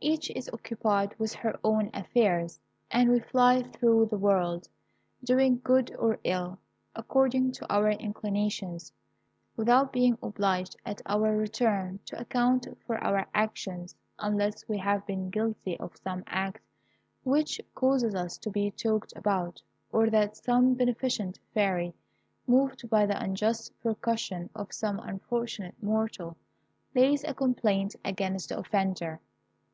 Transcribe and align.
Each 0.00 0.30
is 0.30 0.48
occupied 0.54 1.14
with 1.18 1.34
her 1.34 1.58
own 1.64 1.90
affairs, 1.92 2.60
and 2.90 3.10
we 3.10 3.18
fly 3.20 3.62
through 3.62 4.06
the 4.06 4.16
world, 4.16 4.68
doing 5.24 5.60
good 5.64 5.94
or 5.98 6.18
ill, 6.22 6.58
according 6.94 7.52
to 7.52 7.70
our 7.70 7.90
inclinations, 7.90 8.92
without 9.56 9.92
being 9.92 10.16
obliged 10.22 10.76
at 10.86 11.02
our 11.04 11.36
return 11.36 11.98
to 12.06 12.18
account 12.18 12.68
for 12.86 13.02
our 13.02 13.26
actions, 13.34 13.94
unless 14.18 14.66
we 14.68 14.78
have 14.78 15.04
been 15.06 15.28
guilty 15.28 15.78
of 15.80 15.96
some 15.96 16.22
act 16.26 16.62
which 17.22 17.60
causes 17.74 18.14
us 18.14 18.38
to 18.38 18.50
be 18.50 18.70
talked 18.70 19.12
about, 19.16 19.60
or 19.92 20.08
that 20.08 20.36
some 20.36 20.72
beneficent 20.74 21.38
fairy, 21.52 21.94
moved 22.46 22.88
by 22.88 23.04
the 23.04 23.20
unjust 23.22 23.72
persecution 23.82 24.48
of 24.54 24.72
some 24.72 24.98
unfortunate 25.00 25.74
mortal, 25.82 26.36
lays 26.94 27.24
a 27.24 27.34
complaint 27.34 27.94
against 28.04 28.48
the 28.50 28.58
offender. 28.58 29.20